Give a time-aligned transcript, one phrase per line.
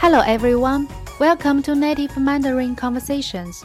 [0.00, 0.88] Hello everyone,
[1.18, 3.64] welcome to Native Mandarin Conversations.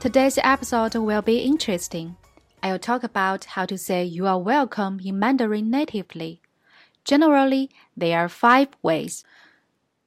[0.00, 2.16] Today's episode will be interesting.
[2.62, 6.40] I'll talk about how to say you are welcome in Mandarin natively.
[7.04, 9.24] Generally, there are five ways.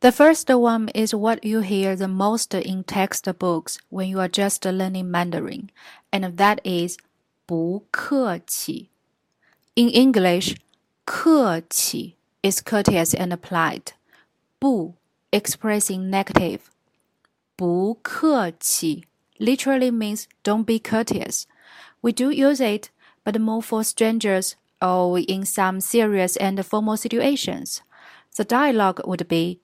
[0.01, 4.65] The first one is what you hear the most in textbooks when you are just
[4.65, 5.69] learning Mandarin,
[6.11, 6.97] and that is
[7.45, 8.89] 不客气.
[9.75, 10.55] In English,
[11.05, 13.93] 客气 is courteous and polite.
[14.59, 14.95] 不
[15.35, 16.59] expressing negative.
[17.55, 19.05] 不客气
[19.37, 21.45] literally means don't be courteous.
[22.01, 22.89] We do use it,
[23.23, 27.81] but more for strangers or in some serious and formal situations.
[28.35, 29.59] The dialogue would be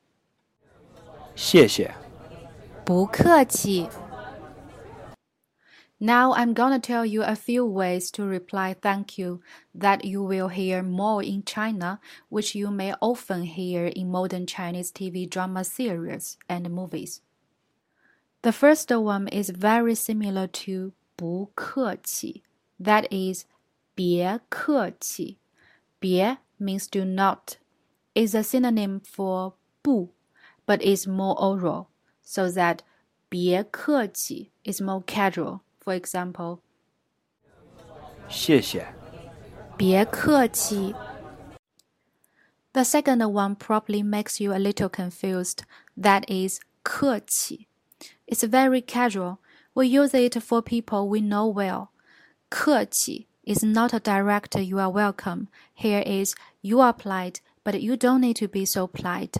[1.35, 1.93] 谢谢。
[2.85, 3.87] 不客气。
[6.01, 9.41] now I'm gonna tell you a few ways to reply thank you
[9.73, 14.91] that you will hear more in China, which you may often hear in modern Chinese
[14.91, 17.21] TV drama series and movies.
[18.43, 22.43] The first one is very similar to 不客气,
[22.79, 23.45] that is
[23.95, 25.39] 别客气.
[25.99, 27.57] 别 means do not,
[28.13, 30.13] is a synonym for 不,
[30.67, 31.87] but is more oral,
[32.23, 32.81] so that
[33.29, 35.61] 别客气 is more casual.
[35.81, 36.59] For example,
[38.29, 38.87] 谢谢。
[39.77, 40.93] 别客气。
[42.73, 45.63] The second one probably makes you a little confused.
[45.95, 47.67] That is 客气.
[48.27, 49.37] It's very casual.
[49.73, 51.89] We use it for people we know well.
[52.49, 55.47] 客气 is not a direct you are welcome.
[55.73, 59.37] Here is you are polite, but you don't need to be so polite.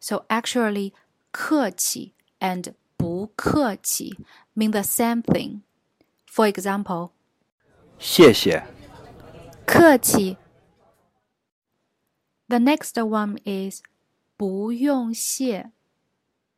[0.00, 0.92] So actually,
[1.30, 4.18] 客气 and 不客气
[4.54, 5.60] mean the same thing.
[6.28, 7.10] For example,
[7.98, 8.64] 谢谢。
[9.66, 10.36] 客气。
[12.48, 13.82] The next one is
[14.36, 15.70] 不用谢。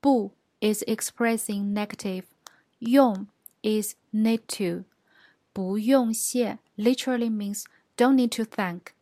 [0.01, 2.25] 不 is expressing negative.
[2.79, 3.29] 用
[3.63, 4.85] is need to.
[5.53, 7.65] 不用谢 literally means
[7.97, 8.93] don't need to thank.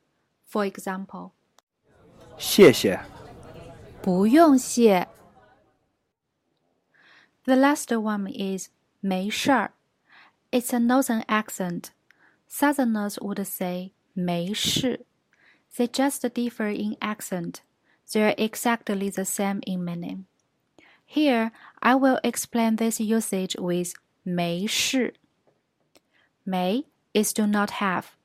[0.49, 1.31] For example,
[2.39, 3.01] 谢谢。
[4.03, 5.09] 不用谢。
[7.45, 8.69] The last one is
[9.01, 9.73] 没事儿。
[10.53, 11.91] it's a northern accent.
[12.47, 15.05] Southerners would say 没事.
[15.77, 17.63] They just differ in accent.
[18.13, 20.27] They're exactly the same in meaning.
[21.05, 21.51] Here,
[21.83, 23.95] I will explain this usage with
[24.25, 25.15] 没事.
[26.45, 28.17] 没 is do not have.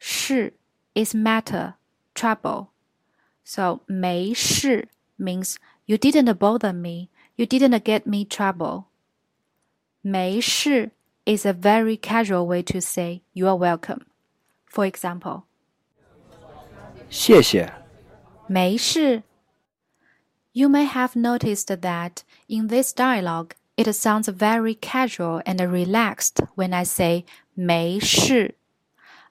[0.00, 0.54] 事
[0.94, 1.74] is matter,
[2.14, 2.68] trouble.
[3.44, 4.88] So 没事
[5.18, 5.56] means
[5.86, 8.84] you didn't bother me, you didn't get me trouble.
[10.02, 10.92] 没事
[11.26, 14.06] is a very casual way to say you are welcome.
[14.66, 15.44] For example,
[17.08, 17.72] 谢谢。
[18.46, 19.22] 没事.
[20.52, 26.72] You may have noticed that in this dialogue, it sounds very casual and relaxed when
[26.72, 27.24] I say
[27.56, 28.54] 没事.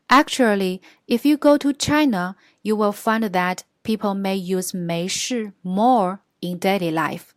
[0.07, 6.19] Actually, if you go to China, you will find that people may use 没事 more
[6.39, 7.32] in daily life.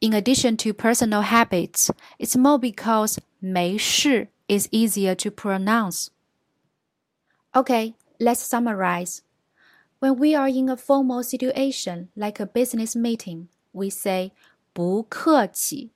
[0.00, 6.08] In addition to personal habits, it's more because 没事 is easier to pronounce.
[7.54, 9.22] Okay, let's summarize.
[9.98, 14.32] When we are in a formal situation like a business meeting, we say
[14.72, 15.90] 不客气.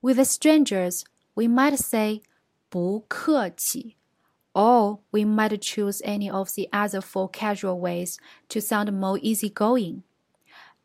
[0.00, 1.04] With the strangers,
[1.34, 2.22] we might say
[2.70, 3.96] 不客气,
[4.54, 8.18] or we might choose any of the other four casual ways
[8.48, 10.02] to sound more easygoing.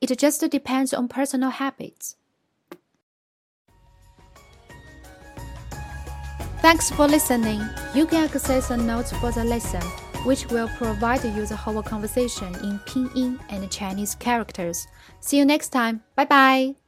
[0.02, 2.18] It just depends on personal habits.
[6.61, 7.63] Thanks for listening.
[7.95, 9.81] You can access the notes for the lesson,
[10.25, 14.87] which will provide you the whole conversation in Pinyin and Chinese characters.
[15.21, 16.03] See you next time.
[16.17, 16.80] Bye bye.